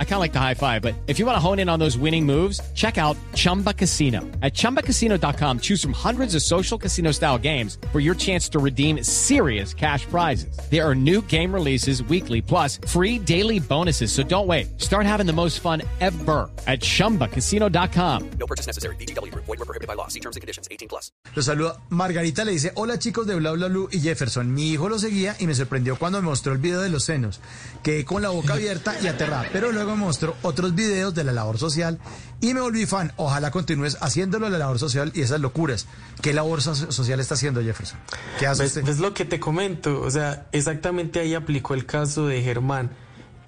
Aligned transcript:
I 0.00 0.04
kind 0.04 0.14
of 0.14 0.20
like 0.20 0.32
the 0.32 0.40
high 0.40 0.54
five, 0.54 0.82
but 0.82 0.96
if 1.06 1.20
you 1.20 1.26
want 1.26 1.36
to 1.36 1.40
hone 1.40 1.60
in 1.60 1.68
on 1.68 1.78
those 1.78 1.96
winning 1.96 2.26
moves, 2.26 2.60
check 2.74 2.98
out 2.98 3.16
Chumba 3.34 3.72
Casino. 3.72 4.22
At 4.42 4.54
ChumbaCasino.com, 4.54 5.60
choose 5.60 5.80
from 5.80 5.92
hundreds 5.92 6.34
of 6.34 6.42
social 6.42 6.76
casino 6.76 7.12
style 7.12 7.38
games 7.38 7.78
for 7.92 8.00
your 8.00 8.16
chance 8.16 8.48
to 8.48 8.58
redeem 8.58 9.04
serious 9.04 9.72
cash 9.72 10.04
prizes. 10.06 10.58
There 10.68 10.84
are 10.84 10.96
new 10.96 11.22
game 11.22 11.54
releases 11.54 12.02
weekly, 12.02 12.42
plus 12.42 12.80
free 12.88 13.20
daily 13.20 13.60
bonuses. 13.60 14.10
So 14.10 14.24
don't 14.24 14.48
wait. 14.48 14.80
Start 14.80 15.06
having 15.06 15.26
the 15.26 15.32
most 15.32 15.60
fun 15.60 15.82
ever 16.00 16.50
at 16.66 16.80
ChumbaCasino.com. 16.80 18.30
No 18.40 18.46
purchase 18.46 18.66
necessary. 18.66 18.96
BGW. 18.96 19.32
Void 19.34 19.46
were 19.46 19.56
prohibited 19.58 19.86
by 19.86 19.94
law. 19.94 20.08
See 20.08 20.20
terms 20.20 20.34
and 20.34 20.40
conditions. 20.40 20.66
18 20.72 20.88
plus. 20.88 21.12
Lo 21.34 21.42
saluda. 21.42 21.76
Margarita 21.90 22.44
le 22.44 22.52
dice, 22.52 22.72
hola 22.74 22.98
chicos 22.98 23.26
de 23.26 23.36
Bla 23.36 23.52
Bla 23.52 23.68
Blue 23.68 23.88
y 23.92 24.00
Jefferson. 24.00 24.52
Mi 24.52 24.70
hijo 24.70 24.88
lo 24.88 24.98
seguía 24.98 25.36
y 25.38 25.46
me 25.46 25.54
sorprendió 25.54 25.96
cuando 25.96 26.20
me 26.20 26.28
mostró 26.28 26.52
el 26.52 26.58
video 26.58 26.80
de 26.80 26.88
los 26.88 27.04
senos. 27.04 27.40
Quedé 27.82 28.04
con 28.04 28.22
la 28.22 28.30
boca 28.30 28.54
abierta 28.54 28.94
y 29.00 29.06
aterrada, 29.06 29.46
pero 29.52 29.72
luego 29.72 29.87
mostró 29.96 30.36
otros 30.42 30.74
videos 30.74 31.14
de 31.14 31.24
la 31.24 31.32
labor 31.32 31.58
social 31.58 31.98
y 32.40 32.54
me 32.54 32.60
volví 32.60 32.86
fan. 32.86 33.12
Ojalá 33.16 33.50
continúes 33.50 33.96
haciéndolo 34.00 34.48
la 34.48 34.58
labor 34.58 34.78
social 34.78 35.10
y 35.14 35.22
esas 35.22 35.40
locuras. 35.40 35.86
¿Qué 36.22 36.32
labor 36.32 36.62
so- 36.62 36.74
social 36.92 37.20
está 37.20 37.34
haciendo 37.34 37.62
Jefferson? 37.62 37.98
¿Qué 38.38 38.46
hace 38.46 38.62
¿Ves, 38.62 38.72
usted? 38.76 38.84
ves 38.84 38.98
lo 38.98 39.14
que 39.14 39.24
te 39.24 39.40
comento? 39.40 40.00
O 40.00 40.10
sea, 40.10 40.46
exactamente 40.52 41.20
ahí 41.20 41.34
aplicó 41.34 41.74
el 41.74 41.86
caso 41.86 42.26
de 42.26 42.42
Germán. 42.42 42.90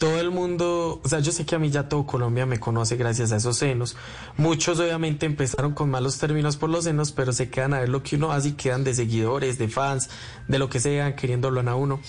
Todo 0.00 0.18
el 0.18 0.30
mundo, 0.30 0.98
o 1.04 1.08
sea, 1.10 1.18
yo 1.18 1.30
sé 1.30 1.44
que 1.44 1.54
a 1.54 1.58
mí 1.58 1.68
ya 1.68 1.86
todo 1.90 2.06
Colombia 2.06 2.46
me 2.46 2.58
conoce 2.58 2.96
gracias 2.96 3.32
a 3.32 3.36
esos 3.36 3.58
senos. 3.58 3.98
Muchos 4.38 4.80
obviamente 4.80 5.26
empezaron 5.26 5.74
con 5.74 5.90
malos 5.90 6.16
términos 6.18 6.56
por 6.56 6.70
los 6.70 6.84
senos, 6.84 7.12
pero 7.12 7.34
se 7.34 7.50
quedan 7.50 7.74
a 7.74 7.80
ver 7.80 7.90
lo 7.90 8.02
que 8.02 8.16
uno 8.16 8.32
hace 8.32 8.48
y 8.48 8.52
quedan 8.52 8.82
de 8.82 8.94
seguidores, 8.94 9.58
de 9.58 9.68
fans, 9.68 10.08
de 10.48 10.58
lo 10.58 10.70
que 10.70 10.80
sean, 10.80 11.14
queriéndolo 11.14 11.60
a 11.60 11.74
uno. 11.74 12.00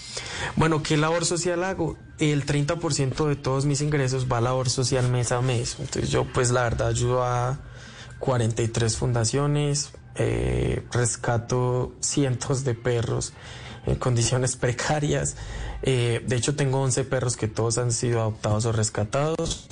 Bueno, 0.56 0.82
¿qué 0.82 0.96
labor 0.96 1.26
social 1.26 1.66
hago? 1.66 1.98
El 2.18 2.46
30% 2.46 3.28
de 3.28 3.36
todos 3.36 3.66
mis 3.66 3.82
ingresos 3.82 4.26
va 4.32 4.38
a 4.38 4.42
labor 4.42 4.70
social 4.70 5.10
mes 5.10 5.34
a 5.34 5.42
mes. 5.42 5.76
Entonces 5.78 6.10
yo 6.10 6.26
pues 6.32 6.52
la 6.52 6.64
verdad 6.64 6.88
ayudo 6.88 7.26
a 7.26 7.60
43 8.20 8.96
fundaciones, 8.96 9.92
eh, 10.16 10.86
rescato 10.94 11.94
cientos 12.00 12.64
de 12.64 12.74
perros 12.74 13.34
en 13.86 13.96
condiciones 13.96 14.56
precarias. 14.56 15.36
Eh, 15.84 16.24
de 16.28 16.36
hecho, 16.36 16.56
tengo 16.56 16.82
11 16.82 17.04
perros 17.06 17.38
que 17.38 17.48
todos 17.48 17.78
han 17.78 17.92
sido 17.92 18.20
adoptados 18.22 18.66
o 18.66 18.72
rescatados. 18.72 19.68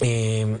Eh, 0.00 0.58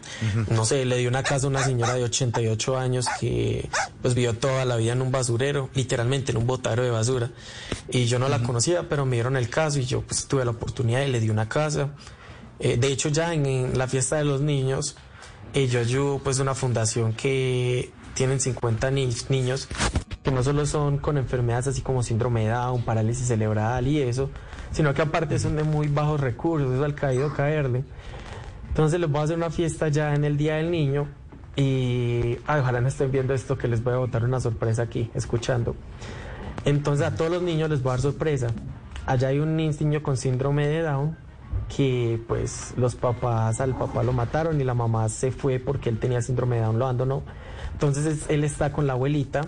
No 0.50 0.64
sé, 0.64 0.84
le 0.84 0.96
di 0.98 1.06
una 1.08 1.22
casa 1.24 1.46
a 1.46 1.48
una 1.50 1.64
señora 1.64 1.94
de 1.94 2.04
88 2.04 2.78
años 2.78 3.06
que 3.18 3.68
pues 4.00 4.14
vivió 4.14 4.34
toda 4.34 4.64
la 4.64 4.76
vida 4.76 4.92
en 4.92 5.02
un 5.02 5.10
basurero, 5.10 5.70
literalmente 5.74 6.30
en 6.30 6.38
un 6.38 6.46
botadero 6.46 6.84
de 6.84 6.90
basura. 6.90 7.30
Y 7.90 8.04
yo 8.04 8.18
no 8.20 8.28
la 8.28 8.42
conocía, 8.42 8.88
pero 8.88 9.04
me 9.06 9.16
dieron 9.16 9.36
el 9.36 9.48
caso 9.50 9.80
y 9.80 9.84
yo 9.86 10.02
pues 10.02 10.26
tuve 10.26 10.44
la 10.44 10.52
oportunidad 10.52 11.02
y 11.02 11.10
le 11.10 11.18
di 11.20 11.30
una 11.30 11.48
casa. 11.48 11.90
Eh, 12.60 12.76
de 12.76 12.88
hecho, 12.92 13.08
ya 13.08 13.34
en, 13.34 13.46
en 13.46 13.76
la 13.78 13.88
fiesta 13.88 14.16
de 14.16 14.24
los 14.24 14.40
niños, 14.40 14.94
eh, 15.52 15.66
yo 15.66 15.80
ayudo 15.80 16.20
pues 16.22 16.38
una 16.38 16.54
fundación 16.54 17.12
que 17.12 17.90
tienen 18.14 18.38
50 18.40 18.90
ni- 18.92 19.12
niños 19.30 19.66
que 20.24 20.30
no 20.32 20.42
solo 20.42 20.64
son 20.64 20.96
con 20.98 21.18
enfermedades 21.18 21.68
así 21.68 21.82
como 21.82 22.02
síndrome 22.02 22.44
de 22.44 22.50
Down, 22.50 22.82
parálisis 22.82 23.28
cerebral 23.28 23.86
y 23.86 24.00
eso, 24.00 24.30
sino 24.72 24.94
que 24.94 25.02
aparte 25.02 25.38
son 25.38 25.54
de 25.54 25.64
muy 25.64 25.86
bajos 25.86 26.18
recursos, 26.20 26.72
eso 26.72 26.82
al 26.84 26.94
caído 26.94 27.32
caerle. 27.34 27.84
Entonces 28.68 28.98
les 28.98 29.08
voy 29.10 29.20
a 29.20 29.24
hacer 29.24 29.36
una 29.36 29.50
fiesta 29.50 29.88
ya 29.88 30.14
en 30.14 30.24
el 30.24 30.36
Día 30.38 30.56
del 30.56 30.70
Niño 30.70 31.06
y 31.56 32.38
ay, 32.46 32.60
ojalá 32.60 32.80
no 32.80 32.88
estén 32.88 33.12
viendo 33.12 33.34
esto 33.34 33.56
que 33.58 33.68
les 33.68 33.84
voy 33.84 33.92
a 33.92 33.98
botar 33.98 34.24
una 34.24 34.40
sorpresa 34.40 34.82
aquí, 34.82 35.10
escuchando. 35.14 35.76
Entonces 36.64 37.06
a 37.06 37.14
todos 37.14 37.30
los 37.30 37.42
niños 37.42 37.68
les 37.68 37.82
voy 37.82 37.90
a 37.90 37.92
dar 37.92 38.00
sorpresa. 38.00 38.46
Allá 39.06 39.28
hay 39.28 39.38
un 39.40 39.56
niño 39.56 40.02
con 40.02 40.16
síndrome 40.16 40.66
de 40.66 40.80
Down 40.80 41.18
que 41.76 42.18
pues 42.26 42.72
los 42.78 42.94
papás, 42.94 43.60
al 43.60 43.76
papá 43.76 44.02
lo 44.02 44.14
mataron 44.14 44.58
y 44.58 44.64
la 44.64 44.72
mamá 44.74 45.08
se 45.10 45.30
fue 45.30 45.58
porque 45.58 45.90
él 45.90 45.98
tenía 45.98 46.22
síndrome 46.22 46.56
de 46.56 46.62
Down, 46.62 46.78
lo 46.78 46.86
abandonó. 46.86 47.22
Entonces 47.72 48.06
es- 48.06 48.30
él 48.30 48.42
está 48.42 48.72
con 48.72 48.86
la 48.86 48.94
abuelita, 48.94 49.42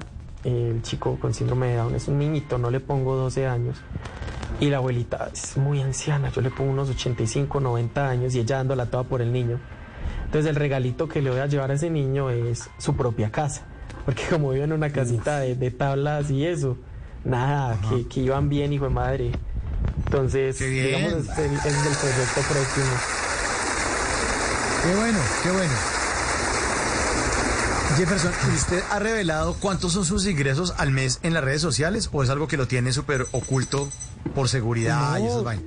el 0.46 0.82
chico 0.82 1.18
con 1.20 1.34
síndrome 1.34 1.68
de 1.68 1.76
Down 1.76 1.94
es 1.94 2.08
un 2.08 2.18
niñito, 2.18 2.56
no 2.56 2.70
le 2.70 2.80
pongo 2.80 3.16
12 3.16 3.46
años. 3.46 3.78
Y 4.60 4.70
la 4.70 4.78
abuelita 4.78 5.28
es 5.32 5.56
muy 5.56 5.82
anciana, 5.82 6.30
yo 6.30 6.40
le 6.40 6.50
pongo 6.50 6.70
unos 6.70 6.88
85, 6.88 7.60
90 7.60 8.08
años 8.08 8.34
y 8.34 8.40
ella 8.40 8.56
dándola 8.56 8.86
toda 8.86 9.04
por 9.04 9.20
el 9.20 9.32
niño. 9.32 9.58
Entonces 10.24 10.48
el 10.48 10.56
regalito 10.56 11.08
que 11.08 11.20
le 11.20 11.30
voy 11.30 11.40
a 11.40 11.46
llevar 11.46 11.70
a 11.70 11.74
ese 11.74 11.90
niño 11.90 12.30
es 12.30 12.70
su 12.78 12.96
propia 12.96 13.30
casa. 13.30 13.66
Porque 14.04 14.22
como 14.30 14.50
vive 14.50 14.64
en 14.64 14.72
una 14.72 14.90
casita 14.90 15.40
de, 15.40 15.56
de 15.56 15.70
tablas 15.72 16.30
y 16.30 16.46
eso, 16.46 16.78
nada, 17.24 17.78
que, 17.90 18.06
que 18.06 18.20
iban 18.20 18.48
bien, 18.48 18.72
hijo 18.72 18.84
de 18.84 18.90
madre. 18.90 19.32
Entonces, 20.04 20.58
digamos, 20.58 21.12
es 21.12 21.38
el, 21.38 21.52
es 21.52 21.84
del 21.84 21.96
proyecto 22.00 22.40
próximo. 22.48 22.86
Qué 24.84 24.94
bueno, 24.94 25.18
qué 25.42 25.50
bueno. 25.50 25.95
Jefferson, 27.96 28.32
¿y 28.50 28.54
¿usted 28.54 28.82
ha 28.90 28.98
revelado 28.98 29.54
cuántos 29.60 29.92
son 29.92 30.04
sus 30.04 30.26
ingresos 30.26 30.74
al 30.76 30.90
mes 30.90 31.18
en 31.22 31.32
las 31.34 31.42
redes 31.42 31.62
sociales 31.62 32.10
o 32.12 32.22
es 32.22 32.30
algo 32.30 32.46
que 32.48 32.56
lo 32.56 32.66
tiene 32.68 32.92
súper 32.92 33.26
oculto 33.32 33.88
por 34.34 34.48
seguridad 34.48 35.18
y 35.18 35.22
No. 35.22 35.28
esas 35.28 35.44
vainas? 35.44 35.64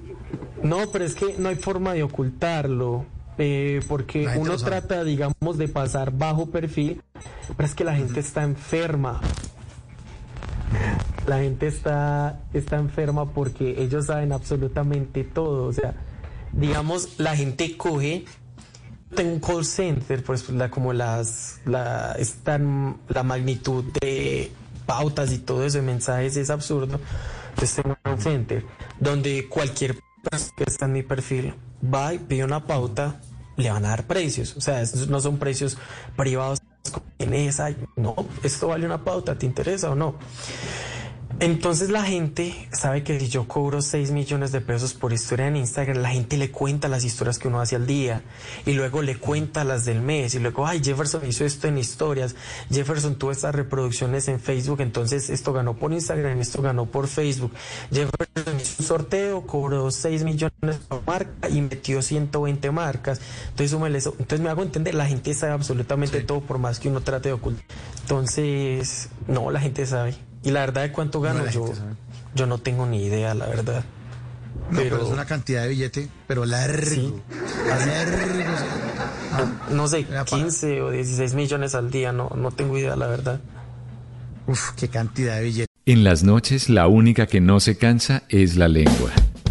No, 0.61 0.91
pero 0.91 1.05
es 1.05 1.15
que 1.15 1.35
no 1.37 1.49
hay 1.49 1.55
forma 1.55 1.93
de 1.93 2.03
ocultarlo. 2.03 3.05
eh, 3.41 3.79
porque 3.87 4.27
uno 4.35 4.57
trata, 4.57 5.05
digamos, 5.05 5.57
de 5.57 5.69
pasar 5.69 6.11
bajo 6.11 6.47
perfil, 6.51 7.01
pero 7.55 7.65
es 7.67 7.73
que 7.73 7.85
la 7.85 7.95
gente 7.95 8.19
está 8.19 8.43
enferma. 8.43 9.21
La 11.25 11.39
gente 11.39 11.67
está, 11.67 12.41
está 12.53 12.75
enferma 12.77 13.29
porque 13.31 13.81
ellos 13.81 14.07
saben 14.07 14.33
absolutamente 14.33 15.23
todo. 15.23 15.67
O 15.67 15.73
sea, 15.73 15.93
digamos, 16.51 17.17
la 17.17 17.33
gente 17.37 17.77
coge. 17.77 18.25
Tengo 19.15 19.31
un 19.33 19.39
call 19.39 19.65
center, 19.65 20.23
pues 20.23 20.49
la, 20.49 20.69
como 20.69 20.93
las, 20.93 21.59
la, 21.65 22.13
es 22.17 22.35
tan- 22.43 22.97
la 23.09 23.23
magnitud 23.23 23.83
de 23.99 24.51
pautas 24.85 25.31
y 25.31 25.39
todo 25.39 25.65
eso 25.65 25.77
de 25.79 25.83
mensajes 25.83 26.37
es 26.37 26.49
absurdo. 26.49 26.99
Entonces 27.49 27.75
tengo 27.75 27.89
un 27.89 27.97
call 28.03 28.21
center 28.21 28.65
donde 28.99 29.47
cualquier 29.49 29.95
persona 30.23 30.51
que 30.57 30.63
está 30.65 30.85
en 30.85 30.93
mi 30.93 31.03
perfil 31.03 31.53
va 31.83 32.13
y 32.13 32.19
pide 32.19 32.43
una 32.43 32.65
pauta, 32.65 33.19
le 33.57 33.69
van 33.71 33.83
a 33.85 33.89
dar 33.89 34.05
precios. 34.05 34.55
O 34.57 34.61
sea, 34.61 34.83
no 35.07 35.19
son 35.19 35.37
precios 35.37 35.77
privados. 36.15 36.59
En 37.19 37.33
esa, 37.33 37.71
no, 37.97 38.15
esto 38.41 38.69
vale 38.69 38.85
una 38.85 39.03
pauta, 39.03 39.37
¿te 39.37 39.45
interesa 39.45 39.91
o 39.91 39.95
no? 39.95 40.15
Entonces 41.41 41.89
la 41.89 42.03
gente 42.03 42.67
sabe 42.73 43.01
que 43.03 43.17
si 43.17 43.29
yo 43.29 43.47
cobro 43.47 43.81
6 43.81 44.11
millones 44.11 44.51
de 44.51 44.59
pesos 44.59 44.93
por 44.93 45.13
historia 45.13 45.47
en 45.47 45.55
Instagram, 45.55 46.01
la 46.01 46.09
gente 46.09 46.35
le 46.35 46.51
cuenta 46.51 46.89
las 46.89 47.05
historias 47.05 47.39
que 47.39 47.47
uno 47.47 47.61
hace 47.61 47.77
al 47.77 47.87
día 47.87 48.23
y 48.65 48.73
luego 48.73 49.01
le 49.01 49.17
cuenta 49.17 49.63
las 49.63 49.85
del 49.85 50.01
mes 50.01 50.35
y 50.35 50.39
luego, 50.39 50.67
ay, 50.67 50.81
Jefferson 50.83 51.25
hizo 51.25 51.45
esto 51.45 51.69
en 51.69 51.77
historias, 51.77 52.35
Jefferson 52.69 53.15
tuvo 53.15 53.31
estas 53.31 53.55
reproducciones 53.55 54.27
en 54.27 54.41
Facebook, 54.41 54.81
entonces 54.81 55.29
esto 55.29 55.53
ganó 55.53 55.77
por 55.77 55.93
Instagram, 55.93 56.41
esto 56.41 56.61
ganó 56.61 56.87
por 56.87 57.07
Facebook. 57.07 57.53
Jefferson 57.89 58.59
hizo 58.59 58.75
un 58.79 58.85
sorteo, 58.85 59.47
cobró 59.47 59.91
6 59.91 60.25
millones 60.25 60.75
por 60.89 61.07
marca 61.07 61.47
y 61.47 61.61
metió 61.61 62.01
120 62.01 62.69
marcas. 62.71 63.21
Entonces, 63.51 63.95
eso. 63.95 64.13
entonces 64.19 64.41
me 64.41 64.49
hago 64.49 64.61
entender, 64.61 64.93
la 64.93 65.05
gente 65.05 65.33
sabe 65.33 65.53
absolutamente 65.53 66.19
todo 66.19 66.41
por 66.41 66.57
más 66.57 66.81
que 66.81 66.89
uno 66.89 66.99
trate 66.99 67.29
de 67.29 67.33
ocultar. 67.33 67.63
Entonces, 68.01 69.07
no, 69.25 69.51
la 69.51 69.61
gente 69.61 69.85
sabe. 69.85 70.28
Y 70.43 70.51
la 70.51 70.61
verdad 70.61 70.83
de 70.83 70.91
cuánto 70.91 71.19
gano 71.21 71.43
la 71.43 71.51
yo, 71.51 71.71
yo 72.35 72.45
no 72.45 72.57
tengo 72.59 72.85
ni 72.85 73.03
idea, 73.05 73.33
la 73.33 73.47
verdad. 73.47 73.83
No, 74.71 74.77
pero, 74.77 74.97
Pero- 74.97 75.07
es 75.07 75.11
una 75.13 75.25
cantidad 75.25 75.63
de 75.63 75.69
billete, 75.69 76.09
pero 76.27 76.45
largo. 76.45 76.85
Sí. 76.89 77.13
Largo. 77.67 78.17
No 79.71 79.87
sé, 79.87 80.05
Era 80.09 80.25
para- 80.25 80.43
15 80.43 80.81
o 80.81 80.91
16 80.91 81.33
millones 81.33 81.75
al 81.75 81.91
día, 81.91 82.11
no, 82.11 82.29
no 82.35 82.51
tengo 82.51 82.77
idea, 82.77 82.95
la 82.95 83.07
verdad. 83.07 83.39
Uf, 84.47 84.71
qué 84.75 84.87
cantidad 84.87 85.35
de 85.37 85.43
billete. 85.43 85.67
En 85.85 86.03
las 86.03 86.23
noches 86.23 86.69
la 86.69 86.87
única 86.87 87.25
que 87.27 87.41
no 87.41 87.59
se 87.59 87.77
cansa 87.77 88.23
es 88.29 88.55
la 88.57 88.67
lengua. 88.67 89.11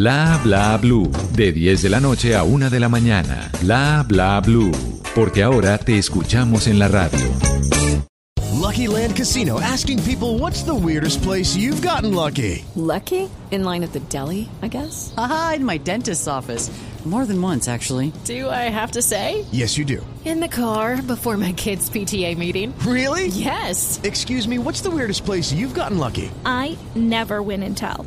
Bla 0.00 0.40
bla 0.42 0.78
blue, 0.78 1.10
de 1.36 1.52
10 1.52 1.82
de 1.82 1.90
la 1.90 2.00
noche 2.00 2.34
a 2.34 2.42
1 2.42 2.70
de 2.70 2.80
la 2.80 2.88
mañana. 2.88 3.50
Bla 3.60 4.02
bla 4.08 4.40
blue, 4.40 4.72
porque 5.14 5.42
ahora 5.42 5.76
te 5.76 5.98
escuchamos 5.98 6.68
en 6.68 6.78
la 6.78 6.88
radio. 6.88 7.20
Lucky 8.58 8.88
Land 8.88 9.14
Casino 9.14 9.60
asking 9.60 10.02
people 10.04 10.38
what's 10.38 10.62
the 10.62 10.74
weirdest 10.74 11.22
place 11.22 11.54
you've 11.54 11.82
gotten 11.86 12.14
lucky? 12.14 12.64
Lucky? 12.76 13.28
In 13.50 13.62
line 13.62 13.84
at 13.84 13.92
the 13.92 14.00
deli, 14.08 14.48
I 14.62 14.68
guess? 14.68 15.12
Aha, 15.18 15.56
in 15.56 15.66
my 15.66 15.76
dentist's 15.76 16.26
office. 16.26 16.70
More 17.04 17.26
than 17.26 17.42
once, 17.42 17.68
actually. 17.68 18.10
Do 18.24 18.48
I 18.48 18.70
have 18.70 18.92
to 18.92 19.02
say? 19.02 19.44
Yes, 19.52 19.76
you 19.76 19.84
do. 19.84 20.06
In 20.24 20.40
the 20.40 20.48
car 20.48 21.02
before 21.02 21.36
my 21.36 21.52
kids' 21.52 21.90
PTA 21.90 22.38
meeting. 22.38 22.72
Really? 22.86 23.28
Yes. 23.28 24.00
Excuse 24.02 24.46
me, 24.46 24.58
what's 24.58 24.80
the 24.80 24.90
weirdest 24.90 25.26
place 25.26 25.52
you've 25.52 25.74
gotten 25.74 25.98
lucky? 25.98 26.30
I 26.46 26.78
never 26.94 27.42
win 27.42 27.62
and 27.62 27.76
tell. 27.76 28.06